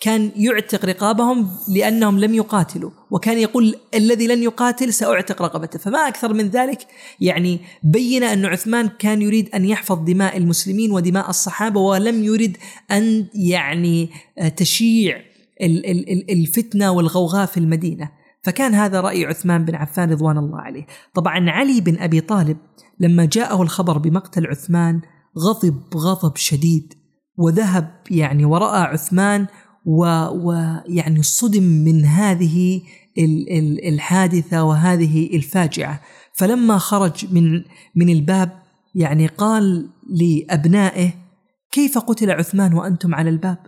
كان 0.01 0.31
يعتق 0.37 0.85
رقابهم 0.85 1.49
لأنهم 1.69 2.19
لم 2.19 2.35
يقاتلوا. 2.35 2.91
وكان 3.11 3.39
يقول 3.39 3.75
الذي 3.95 4.27
لن 4.27 4.43
يقاتل 4.43 4.93
سأعتق 4.93 5.43
رقبته. 5.43 5.79
فما 5.79 6.09
أكثر 6.09 6.33
من 6.33 6.49
ذلك 6.49 6.87
يعني 7.21 7.61
بين 7.83 8.23
أن 8.23 8.47
عثمان 8.47 8.89
كان 8.99 9.23
يريد 9.23 9.49
أن 9.55 9.65
يحفظ 9.65 10.05
دماء 10.05 10.37
المسلمين 10.37 10.93
ودماء 10.93 11.31
الصحابة 11.31 11.81
ولم 11.81 12.25
يرد 12.25 12.57
أن 12.91 13.27
يعني 13.35 14.11
تشيع 14.57 15.21
الفتنة 16.31 16.91
والغوغاء 16.91 17.47
في 17.47 17.57
المدينة. 17.57 18.20
فكان 18.43 18.75
هذا 18.75 19.01
رأي 19.01 19.27
عثمان 19.27 19.65
بن 19.65 19.75
عفان 19.75 20.11
رضوان 20.11 20.39
الله 20.39 20.61
عليه. 20.61 20.87
طبعا 21.15 21.51
علي 21.51 21.81
بن 21.81 21.99
أبي 21.99 22.21
طالب 22.21 22.57
لما 23.01 23.25
جاءه 23.25 23.63
الخبر 23.63 23.99
بمقتل 23.99 24.47
عثمان 24.47 25.01
غضب 25.39 25.83
غضب 25.97 26.37
شديد 26.37 26.95
وذهب 27.37 27.91
يعني 28.11 28.45
ورأى 28.45 28.81
عثمان 28.81 29.47
ويعني 29.87 31.23
صدم 31.23 31.63
من 31.63 32.05
هذه 32.05 32.83
الحادثة 33.89 34.65
وهذه 34.65 35.37
الفاجعة. 35.37 36.01
فلما 36.35 36.79
خرج 36.79 37.35
من 37.35 37.63
من 37.95 38.09
الباب 38.09 38.63
يعني 38.95 39.27
قال 39.27 39.89
لأبنائه 40.11 41.11
كيف 41.73 41.99
قتل 41.99 42.31
عثمان 42.31 42.75
وأنتم 42.75 43.15
على 43.15 43.31
الباب؟ 43.31 43.59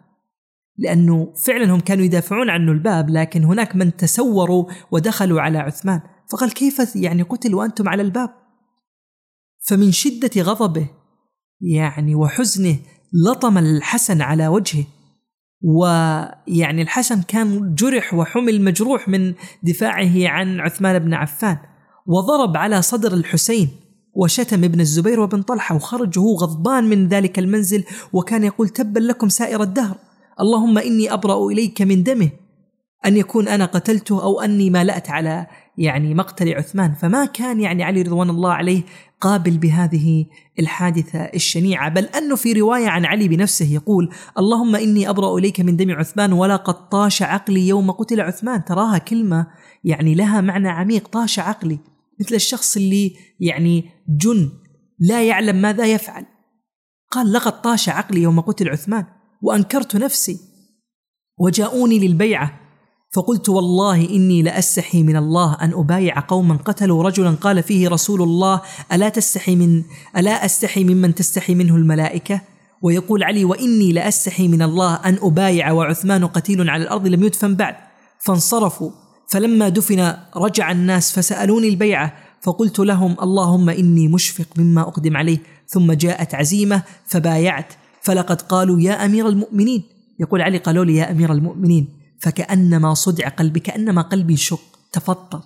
لأنه 0.78 1.34
فعلا 1.46 1.74
هم 1.74 1.80
كانوا 1.80 2.04
يدافعون 2.04 2.50
عنه 2.50 2.72
الباب 2.72 3.10
لكن 3.10 3.44
هناك 3.44 3.76
من 3.76 3.96
تسوروا 3.96 4.64
ودخلوا 4.90 5.40
على 5.40 5.58
عثمان. 5.58 6.00
فقال 6.32 6.54
كيف 6.54 6.96
يعني 6.96 7.22
قتل 7.22 7.54
وأنتم 7.54 7.88
على 7.88 8.02
الباب؟ 8.02 8.30
فمن 9.66 9.92
شدة 9.92 10.42
غضبه 10.42 10.86
يعني 11.60 12.14
وحزنه 12.14 12.78
لطم 13.26 13.58
الحسن 13.58 14.22
على 14.22 14.48
وجهه. 14.48 14.84
ويعني 15.62 16.82
الحسن 16.82 17.22
كان 17.22 17.74
جرح 17.74 18.14
وحمل 18.14 18.62
مجروح 18.62 19.08
من 19.08 19.34
دفاعه 19.62 20.28
عن 20.28 20.60
عثمان 20.60 20.98
بن 20.98 21.14
عفان. 21.14 21.58
وضرب 22.06 22.56
على 22.56 22.82
صدر 22.82 23.14
الحسين 23.14 23.68
وشتم 24.14 24.64
ابن 24.64 24.80
الزبير 24.80 25.20
وابن 25.20 25.42
طلحة 25.42 25.74
وخرج 25.74 26.18
وهو 26.18 26.36
غضبان 26.36 26.84
من 26.84 27.08
ذلك 27.08 27.38
المنزل 27.38 27.84
وكان 28.12 28.44
يقول 28.44 28.68
تبا 28.68 29.00
لكم 29.00 29.28
سائر 29.28 29.62
الدهر. 29.62 29.96
اللهم 30.42 30.78
إني 30.78 31.12
أبرأ 31.12 31.46
إليك 31.46 31.82
من 31.82 32.02
دمه. 32.02 32.30
أن 33.06 33.16
يكون 33.16 33.48
أنا 33.48 33.64
قتلته 33.64 34.22
أو 34.22 34.40
أني 34.40 34.70
مالأت 34.70 35.10
على 35.10 35.46
يعني 35.78 36.14
مقتل 36.14 36.54
عثمان. 36.54 36.94
فما 36.94 37.24
كان 37.24 37.60
يعني 37.60 37.82
علي 37.82 38.02
رضوان 38.02 38.30
الله 38.30 38.52
عليه 38.52 38.82
قابل 39.20 39.58
بهذه 39.58 40.26
الحادثة 40.58 41.18
الشنيعة. 41.18 41.88
بل 41.88 42.04
أنه 42.04 42.36
في 42.36 42.52
رواية 42.52 42.88
عن 42.88 43.04
علي 43.04 43.28
بنفسه 43.28 43.74
يقول 43.74 44.10
اللهم 44.38 44.76
إني 44.76 45.08
أبرأ 45.08 45.38
إليك 45.38 45.60
من 45.60 45.76
دم 45.76 45.90
عثمان 45.90 46.32
ولا 46.32 46.56
قد 46.56 46.88
طاش 46.88 47.22
عقلي 47.22 47.68
يوم 47.68 47.90
قتل 47.90 48.20
عثمان. 48.20 48.64
تراها 48.64 48.98
كلمة 48.98 49.46
يعني 49.84 50.14
لها 50.14 50.40
معنى 50.40 50.68
عميق. 50.68 51.08
طاش 51.08 51.38
عقلي. 51.38 51.78
مثل 52.20 52.34
الشخص 52.34 52.76
اللي 52.76 53.16
يعني 53.40 53.84
جن 54.08 54.50
لا 54.98 55.22
يعلم 55.22 55.56
ماذا 55.56 55.86
يفعل. 55.86 56.26
قال 57.10 57.32
لقد 57.32 57.62
طاش 57.62 57.88
عقلي 57.88 58.22
يوم 58.22 58.40
قتل 58.40 58.68
عثمان. 58.68 59.04
وأنكرت 59.42 59.96
نفسي 59.96 60.40
وجاءوني 61.38 61.98
للبيعة. 61.98 62.60
فقلت 63.14 63.48
والله 63.48 64.10
إني 64.10 64.42
لأستحي 64.42 65.02
من 65.02 65.16
الله 65.16 65.54
أن 65.54 65.72
أبايع 65.72 66.20
قوما 66.20 66.56
قتلوا 66.56 67.02
رجلا 67.02 67.30
قال 67.30 67.62
فيه 67.62 67.88
رسول 67.88 68.22
الله 68.22 68.60
ألا 68.92 69.08
تستحي 69.08 69.56
من 69.56 69.82
ألا 70.16 70.44
أستحي 70.44 70.84
ممن 70.84 71.14
تستحي 71.14 71.54
منه 71.54 71.76
الملائكة؟ 71.76 72.40
ويقول 72.82 73.24
علي 73.24 73.44
وإني 73.44 73.92
لأستحي 73.92 74.48
من 74.48 74.62
الله 74.62 74.94
أن 74.94 75.18
أبايع 75.22 75.72
وعثمان 75.72 76.26
قتيل 76.26 76.70
على 76.70 76.82
الأرض 76.82 77.06
لم 77.06 77.22
يدفن 77.22 77.54
بعد. 77.54 77.74
فانصرفوا. 78.18 78.90
فلما 79.28 79.68
دفن 79.68 80.14
رجع 80.36 80.70
الناس 80.70 81.12
فسألوني 81.12 81.68
البيعة. 81.68 82.12
فقلت 82.40 82.78
لهم 82.78 83.16
اللهم 83.22 83.70
إني 83.70 84.08
مشفق 84.08 84.46
مما 84.56 84.80
أقدم 84.80 85.16
عليه. 85.16 85.38
ثم 85.68 85.92
جاءت 85.92 86.34
عزيمة 86.34 86.82
فبايعت. 87.06 87.72
فلقد 88.04 88.42
قالوا 88.42 88.80
يا 88.80 89.04
أمير 89.04 89.28
المؤمنين. 89.28 89.82
يقول 90.20 90.42
علي 90.42 90.58
قالوا 90.58 90.84
لي 90.84 90.96
يا 90.96 91.10
أمير 91.10 91.32
المؤمنين 91.32 91.88
فكأنما 92.20 92.94
صدع 92.94 93.28
قلبي 93.28 93.60
كأنما 93.60 94.02
قلبي 94.02 94.36
شق 94.36 94.78
تفطر 94.92 95.40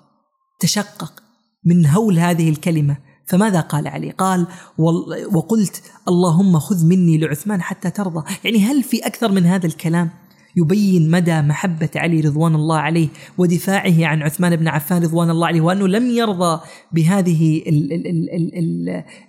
تشقق 0.61 1.23
من 1.65 1.87
هول 1.87 2.19
هذه 2.19 2.51
الكلمة. 2.51 2.97
فماذا 3.27 3.61
قال 3.61 3.89
علي؟ 3.89 4.11
قال 4.11 4.47
وقلت 5.33 5.83
اللهم 6.09 6.59
خذ 6.59 6.87
مني 6.87 7.19
لعثمان 7.19 7.63
حتى 7.63 7.91
ترضى. 7.91 8.25
يعني 8.45 8.59
هل 8.59 8.83
في 8.83 9.07
أكثر 9.07 9.33
من 9.33 9.47
هذا 9.47 9.67
الكلام؟ 9.67 10.11
يبين 10.57 11.11
مدى 11.11 11.43
محبة 11.43 11.89
علي 11.97 12.21
رضوان 12.21 12.55
الله 12.55 12.79
عليه 12.79 13.09
ودفاعه 13.39 14.07
عن 14.07 14.23
عثمان 14.23 14.57
بن 14.57 14.69
عفان 14.69 15.03
رضوان 15.03 15.31
الله 15.31 15.47
عليه 15.47 15.61
وأنه 15.61 15.89
لم 15.89 16.11
يرضى 16.11 16.61
بهذه 16.93 17.63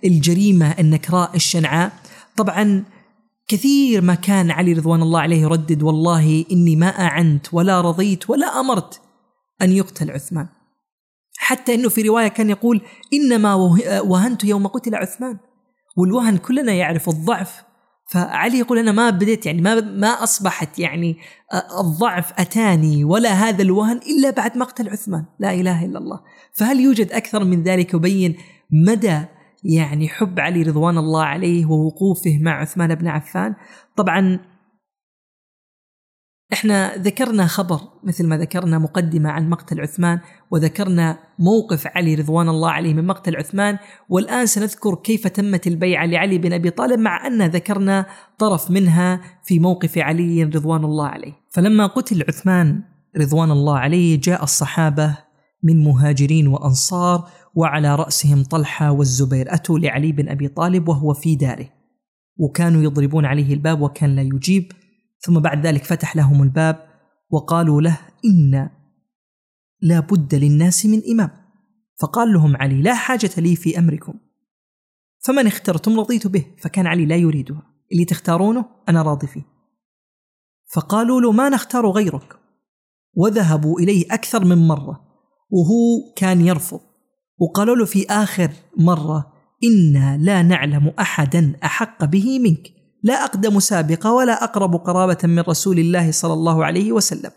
الجريمة 0.04 0.74
النكراء 0.78 1.36
الشنعاء. 1.36 1.92
طبعا 2.36 2.84
كثير 3.48 4.00
ما 4.02 4.14
كان 4.14 4.50
علي 4.50 4.72
رضوان 4.72 5.02
الله 5.02 5.20
عليه 5.20 5.42
يردد 5.42 5.82
والله 5.82 6.44
إني 6.52 6.76
ما 6.76 6.86
أعنت 6.86 7.54
ولا 7.54 7.80
رضيت 7.80 8.30
ولا 8.30 8.60
أمرت 8.60 9.00
أن 9.62 9.72
يقتل 9.72 10.10
عثمان. 10.10 10.48
حتى 11.38 11.74
أنه 11.74 11.88
في 11.88 12.02
رواية 12.02 12.28
كان 12.28 12.50
يقول 12.50 12.80
إنما 13.12 13.54
وهنت 14.00 14.44
يوم 14.44 14.66
قتل 14.66 14.94
عثمان. 14.94 15.38
والوهن 15.96 16.36
كلنا 16.36 16.72
يعرف 16.72 17.08
الضعف. 17.08 17.62
فعلي 18.10 18.58
يقول 18.58 18.78
أنا 18.78 18.92
ما 18.92 19.10
بديت 19.10 19.46
يعني 19.46 19.62
ما 19.62 19.80
ما 19.80 20.08
أصبحت 20.08 20.78
يعني 20.78 21.16
الضعف 21.80 22.32
أتاني 22.40 23.04
ولا 23.04 23.32
هذا 23.32 23.62
الوهن 23.62 23.96
إلا 23.96 24.30
بعد 24.30 24.58
مقتل 24.58 24.88
عثمان، 24.88 25.24
لا 25.40 25.54
إله 25.54 25.84
إلا 25.84 25.98
الله، 25.98 26.20
فهل 26.52 26.80
يوجد 26.80 27.12
أكثر 27.12 27.44
من 27.44 27.62
ذلك 27.62 27.94
يبين 27.94 28.36
مدى 28.70 29.24
يعني 29.64 30.08
حب 30.08 30.40
علي 30.40 30.62
رضوان 30.62 30.98
الله 30.98 31.24
عليه 31.24 31.66
ووقوفه 31.66 32.38
مع 32.40 32.60
عثمان 32.60 32.94
بن 32.94 33.08
عفان؟ 33.08 33.54
طبعا 33.96 34.40
إحنا 36.52 36.96
ذكرنا 36.96 37.46
خبر 37.46 37.80
مثل 38.04 38.26
ما 38.26 38.38
ذكرنا 38.38 38.78
مقدمة 38.78 39.30
عن 39.30 39.48
مقتل 39.48 39.80
عثمان 39.80 40.20
وذكرنا 40.50 41.18
موقف 41.38 41.86
علي 41.86 42.14
رضوان 42.14 42.48
الله 42.48 42.70
عليه 42.70 42.94
من 42.94 43.06
مقتل 43.06 43.36
عثمان 43.36 43.78
والآن 44.08 44.46
سنذكر 44.46 44.94
كيف 44.94 45.26
تمت 45.26 45.66
البيعة 45.66 46.06
لعلي 46.06 46.38
بن 46.38 46.52
أبي 46.52 46.70
طالب 46.70 47.00
مع 47.00 47.26
أن 47.26 47.42
ذكرنا 47.42 48.06
طرف 48.38 48.70
منها 48.70 49.20
في 49.44 49.58
موقف 49.58 49.98
علي 49.98 50.44
رضوان 50.44 50.84
الله 50.84 51.06
عليه. 51.06 51.32
فلما 51.50 51.86
قتل 51.86 52.24
عثمان 52.28 52.82
رضوان 53.16 53.50
الله 53.50 53.78
عليه 53.78 54.20
جاء 54.20 54.42
الصحابة 54.42 55.27
من 55.62 55.84
مهاجرين 55.84 56.46
وأنصار 56.48 57.30
وعلى 57.54 57.94
رأسهم 57.94 58.44
طلحة 58.44 58.90
والزبير 58.90 59.54
اتوا 59.54 59.78
لعلي 59.78 60.12
بن 60.12 60.28
أبي 60.28 60.48
طالب 60.48 60.88
وهو 60.88 61.14
في 61.14 61.36
داره. 61.36 61.68
وكانوا 62.36 62.82
يضربون 62.82 63.24
عليه 63.24 63.54
الباب 63.54 63.80
وكان 63.80 64.16
لا 64.16 64.22
يجيب. 64.22 64.72
ثم 65.20 65.40
بعد 65.40 65.66
ذلك 65.66 65.84
فتح 65.84 66.16
لهم 66.16 66.42
الباب 66.42 66.88
وقالوا 67.30 67.82
له 67.82 67.98
إن 68.24 68.70
لا 69.80 70.00
بد 70.00 70.34
للناس 70.34 70.86
من 70.86 71.02
إمام. 71.10 71.30
فقال 72.00 72.32
لهم 72.32 72.56
علي 72.56 72.82
لا 72.82 72.94
حاجة 72.94 73.30
لي 73.38 73.56
في 73.56 73.78
أمركم. 73.78 74.14
فمن 75.20 75.46
اخترتم 75.46 76.00
رضيت 76.00 76.26
به. 76.26 76.46
فكان 76.58 76.86
علي 76.86 77.06
لا 77.06 77.16
يريدها. 77.16 77.62
اللي 77.92 78.04
تختارونه 78.04 78.64
أنا 78.88 79.02
راضي 79.02 79.26
فيه. 79.26 79.42
فقالوا 80.72 81.20
له 81.20 81.32
ما 81.32 81.48
نختار 81.48 81.90
غيرك. 81.90 82.38
وذهبوا 83.14 83.80
إليه 83.80 84.06
أكثر 84.10 84.44
من 84.44 84.68
مرة. 84.68 85.07
وهو 85.50 86.12
كان 86.16 86.40
يرفض. 86.40 86.80
وقالوا 87.38 87.76
له 87.76 87.84
في 87.84 88.06
آخر 88.10 88.50
مرة 88.76 89.32
إنا 89.64 90.16
لا 90.16 90.42
نعلم 90.42 90.92
أحدا 90.98 91.56
أحق 91.64 92.04
به 92.04 92.38
منك. 92.38 92.72
لا 93.02 93.24
أقدم 93.24 93.60
سابقة 93.60 94.12
ولا 94.12 94.44
أقرب 94.44 94.74
قرابة 94.74 95.18
من 95.24 95.38
رسول 95.38 95.78
الله 95.78 96.10
صلى 96.10 96.32
الله 96.32 96.64
عليه 96.64 96.92
وسلم. 96.92 97.30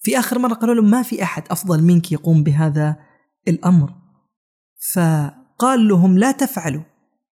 في 0.00 0.18
آخر 0.18 0.38
مرة 0.38 0.54
قالوا 0.54 0.74
لهم 0.74 0.90
ما 0.90 1.02
في 1.02 1.22
أحد 1.22 1.42
أفضل 1.50 1.82
منك 1.82 2.12
يقوم 2.12 2.42
بهذا 2.42 2.96
الأمر. 3.48 3.92
فقال 4.92 5.88
لهم 5.88 6.18
لا 6.18 6.32
تفعلوا. 6.32 6.82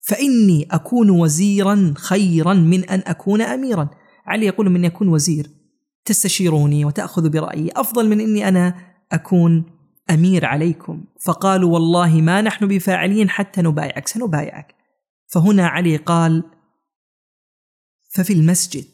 فإني 0.07 0.67
أكون 0.71 1.09
وزيرا 1.09 1.93
خيرا 1.97 2.53
من 2.53 2.83
أن 2.83 3.03
أكون 3.05 3.41
أميرا. 3.41 3.89
علي 4.25 4.45
يقول 4.45 4.69
من 4.69 4.85
يكون 4.85 5.07
وزير 5.07 5.49
تستشيروني 6.05 6.85
وتأخذ 6.85 7.29
برأيي. 7.29 7.71
أفضل 7.75 8.09
من 8.09 8.21
إني 8.21 8.47
أنا 8.47 8.75
أكون 9.11 9.72
أمير 10.09 10.45
عليكم. 10.45 11.03
فقالوا 11.25 11.73
والله 11.73 12.21
ما 12.21 12.41
نحن 12.41 12.67
بفاعلين 12.67 13.29
حتى 13.29 13.61
نبايعك 13.61 14.07
سنبايعك. 14.07 14.75
فهنا 15.27 15.67
علي 15.67 15.97
قال 15.97 16.43
ففي 18.09 18.33
المسجد. 18.33 18.85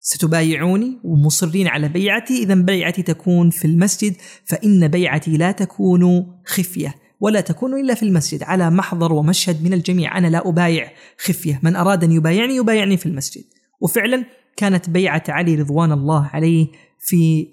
ستبايعوني 0.00 1.00
ومصرين 1.04 1.68
على 1.68 1.88
بيعتي؟ 1.88 2.42
إذا 2.42 2.54
بيعتي 2.54 3.02
تكون 3.02 3.50
في 3.50 3.64
المسجد 3.64 4.16
فإن 4.44 4.88
بيعتي 4.88 5.36
لا 5.36 5.52
تكون 5.52 6.32
خفية 6.46 6.94
ولا 7.20 7.40
تكون 7.40 7.80
إلا 7.80 7.94
في 7.94 8.02
المسجد. 8.02 8.42
على 8.42 8.70
محضر 8.70 9.12
ومشهد 9.12 9.64
من 9.64 9.72
الجميع 9.72 10.18
أنا 10.18 10.26
لا 10.26 10.48
أبايع 10.48 10.92
خفية. 11.18 11.60
من 11.62 11.76
أراد 11.76 12.04
أن 12.04 12.12
يبايعني 12.12 12.56
يبايعني 12.56 12.96
في 12.96 13.06
المسجد. 13.06 13.44
وفعلا 13.80 14.24
كانت 14.56 14.90
بيعة 14.90 15.24
علي 15.28 15.54
رضوان 15.54 15.92
الله 15.92 16.30
عليه 16.32 16.66
في 16.98 17.46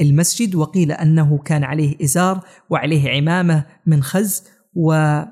المسجد 0.00 0.54
وقيل 0.54 0.92
أنه 0.92 1.38
كان 1.38 1.64
عليه 1.64 1.96
إزار 2.02 2.40
وعليه 2.70 3.10
عمامة 3.10 3.66
من 3.86 4.02
خز 4.02 4.44
و 4.74 5.22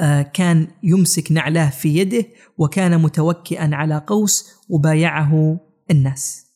آه، 0.00 0.22
كان 0.22 0.68
يمسك 0.82 1.32
نعله 1.32 1.70
في 1.70 1.98
يده 1.98 2.24
وكان 2.58 3.02
متوكئا 3.02 3.70
على 3.72 4.02
قوس 4.06 4.54
وبايعه 4.68 5.60
الناس. 5.90 6.48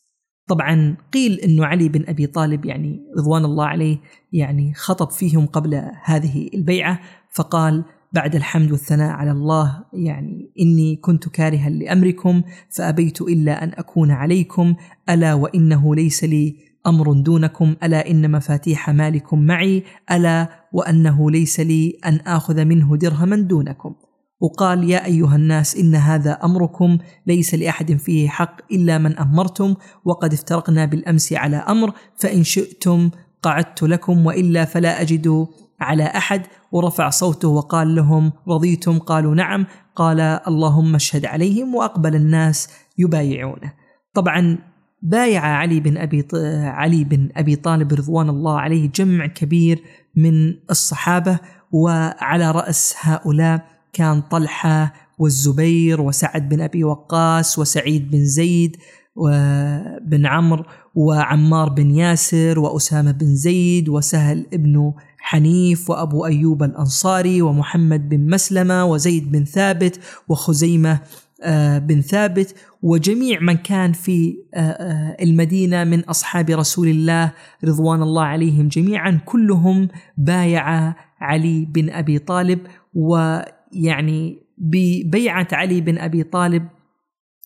طبعا 0.49 0.97
قيل 1.13 1.41
إنه 1.41 1.67
علي 1.67 1.89
بن 1.89 2.05
أبي 2.09 2.27
طالب 2.27 2.65
يعني 2.65 3.01
رضوان 3.19 3.45
الله 3.45 3.67
عليه 3.67 3.99
يعني 4.33 4.75
خطب 4.75 5.11
فيهم 5.11 5.47
قبل 5.47 5.91
هذه 6.05 6.51
البيعة 6.55 7.01
فقال 7.35 7.85
بعد 8.13 8.37
الحمد 8.37 8.71
والثناء 8.73 9.11
على 9.11 9.31
الله 9.31 9.85
يعني 9.93 10.53
إني 10.61 10.97
كنت 10.97 11.29
كارها 11.29 11.71
لأمركم 11.71 12.43
فأبيت 12.71 13.23
إلا 13.23 13.65
أن 13.65 13.73
أكون 13.75 14.11
عليكم 14.11 14.75
ألا 15.11 15.35
وإنه 15.35 15.95
ليس 15.95 16.25
لي 16.25 16.57
أمر 16.87 17.13
دونكم 17.13 17.75
ألا 17.83 18.11
إن 18.11 18.31
مفاتيح 18.31 18.91
مالكم 18.91 19.47
معي 19.47 19.83
ألا 20.13 20.49
وأنه 20.73 21.31
ليس 21.31 21.61
لي 21.61 21.99
أن 22.07 22.17
آخذ 22.17 22.65
منه 22.65 22.97
درهما 22.97 23.37
دونكم. 23.37 23.95
وقال 24.41 24.91
يا 24.91 25.05
أيها 25.05 25.37
الناس 25.37 25.77
إن 25.77 25.95
هذا 25.95 26.33
أمركم 26.33 26.99
ليس 27.27 27.55
لأحد 27.55 27.93
فيه 27.97 28.29
حق 28.29 28.73
إلا 28.73 28.99
من 28.99 29.19
أمرتم 29.19 29.75
وقد 30.05 30.33
افترقنا 30.33 30.85
بالأمس 30.85 31.33
على 31.33 31.57
أمر 31.57 31.93
فإن 32.17 32.43
شئتم 32.43 33.11
قعدت 33.43 33.83
لكم 33.83 34.27
وإلا 34.27 34.65
فلا 34.65 35.01
أجد 35.03 35.47
على 35.83 36.05
أحد 36.05 36.43
ورفع 36.73 37.11
صوته 37.11 37.49
وقال 37.49 37.95
لهم 37.95 38.33
رضيتم؟ 38.49 38.99
قالوا 38.99 39.35
نعم. 39.35 39.67
قال 39.97 40.21
اللهم 40.21 40.95
اشهد 40.95 41.27
عليهم 41.27 41.75
وأقبل 41.75 42.15
الناس 42.15 42.69
يبايعونه. 42.99 43.73
طبعا 44.15 44.59
بايع 45.03 45.41
علي 45.45 45.81
بن 45.81 45.97
أبي 45.97 46.27
علي 46.65 47.05
بن 47.05 47.29
أبي 47.37 47.57
طالب 47.57 47.93
رضوان 47.93 48.29
الله 48.29 48.61
عليه 48.61 48.91
جمع 48.95 49.27
كبير 49.27 49.83
من 50.17 50.55
الصحابة 50.71 51.39
وعلى 51.73 52.51
رأس 52.51 52.95
هؤلاء 53.01 53.67
كان 53.93 54.21
طلحة 54.21 54.93
والزبير 55.19 56.01
وسعد 56.01 56.49
بن 56.49 56.61
أبي 56.61 56.85
وقاص 56.85 57.59
وسعيد 57.59 58.11
بن 58.11 58.25
زيد 58.25 58.77
وبن 59.17 60.27
عمرو 60.27 60.65
وعمار 60.95 61.69
بن 61.69 61.91
ياسر 61.91 62.59
وأسامة 62.59 63.13
بن 63.13 63.35
زيد 63.35 63.89
وسهل 63.89 64.47
ابن 64.53 64.93
حنيف 65.25 65.91
وأبو 65.91 66.27
أيوب 66.27 66.63
الأنصاري 66.63 67.43
ومحمد 67.43 68.09
بن 68.09 68.31
مسلمة 68.31 68.85
وزيد 68.85 69.33
بن 69.33 69.45
ثابت 69.45 70.01
وخزيمة 70.29 71.01
آه، 71.43 71.79
بن 71.79 72.01
ثابت 72.01 72.55
وجميع 72.83 73.41
من 73.41 73.57
كان 73.57 73.93
في 73.93 74.37
آه، 74.55 74.59
آه، 74.61 75.17
المدينة 75.23 75.85
من 75.85 76.01
أصحاب 76.01 76.51
رسول 76.51 76.89
الله 76.89 77.33
رضوان 77.65 78.03
الله 78.03 78.23
عليهم 78.23 78.69
جميعا 78.69 79.21
كلهم 79.25 79.89
بايع 80.17 80.95
علي 81.21 81.65
بن 81.65 81.91
أبي 81.91 82.19
طالب 82.19 82.59
ويعني 82.95 84.39
ببيعة 84.59 85.49
علي 85.53 85.81
بن 85.81 85.99
أبي 85.99 86.23
طالب 86.23 86.69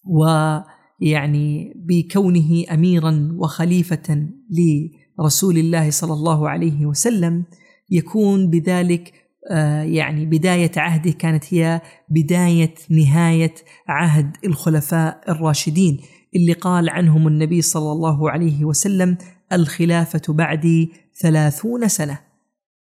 ويعني 0.05 1.73
بكونه 1.77 2.65
اميرا 2.73 3.37
وخليفة 3.39 4.29
لرسول 4.51 5.59
الله 5.59 5.91
صلى 5.91 6.13
الله 6.13 6.49
عليه 6.49 6.87
وسلم. 6.87 7.45
يكون 7.91 8.51
بذلك 8.51 9.13
آه، 9.51 9.83
يعني 9.83 10.27
بداية 10.27 10.73
عهده 10.77 11.11
كانت 11.11 11.55
هي 11.55 11.81
بداية 12.09 12.75
نهاية 12.91 13.55
عهد 13.89 14.37
الخلفاء 14.45 15.21
الراشدين 15.29 16.01
اللي 16.37 16.53
قال 16.53 16.91
عنهم 16.91 17.29
النبي 17.29 17.63
صلى 17.63 17.93
الله 17.93 18.31
عليه 18.31 18.65
وسلم 18.65 19.17
الخلافة 19.53 20.35
بعدي 20.35 20.93
ثلاثون 21.21 21.89
سنة. 21.89 22.19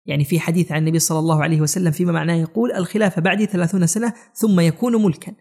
يعني 0.07 0.25
في 0.25 0.41
حديث 0.41 0.73
عن 0.73 0.79
النبي 0.79 0.99
صلى 0.99 1.19
الله 1.19 1.43
عليه 1.43 1.61
وسلم 1.61 1.91
فيما 1.91 2.13
معناه 2.13 2.35
يقول 2.35 2.73
الخلافة 2.73 3.23
بعدي 3.23 3.47
ثلاثون 3.47 3.87
سنة 3.87 4.13
ثم 4.35 4.61
يكون 4.61 5.05
ملكا. 5.05 5.33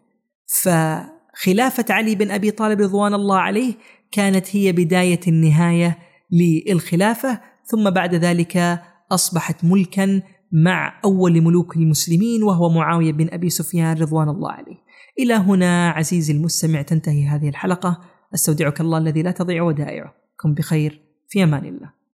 فخلافة 0.45 1.85
علي 1.89 2.15
بن 2.15 2.31
أبي 2.31 2.51
طالب 2.51 2.81
رضوان 2.81 3.13
الله 3.13 3.37
عليه 3.37 3.73
كانت 4.11 4.55
هي 4.55 4.71
بداية 4.71 5.19
النهاية 5.27 5.97
للخلافة 6.31 7.41
ثم 7.65 7.89
بعد 7.89 8.15
ذلك 8.15 8.81
أصبحت 9.13 9.65
ملكا 9.65 10.21
مع 10.51 11.01
أول 11.05 11.41
ملوك 11.41 11.77
المسلمين 11.77 12.43
وهو 12.43 12.69
معاوية 12.69 13.11
بن 13.11 13.27
أبي 13.31 13.49
سفيان 13.49 13.97
رضوان 13.97 14.29
الله 14.29 14.51
عليه. 14.51 14.77
إلى 15.19 15.33
هنا 15.33 15.89
عزيزي 15.89 16.33
المستمع 16.33 16.81
تنتهي 16.81 17.27
هذه 17.27 17.49
الحلقة. 17.49 18.01
أستودعك 18.33 18.81
الله 18.81 18.97
الذي 18.97 19.21
لا 19.21 19.31
تضيع 19.31 19.63
ودائعه. 19.63 20.13
كن 20.39 20.53
بخير. 20.53 21.01
في 21.29 21.43
أمان 21.43 21.65
الله. 21.65 21.93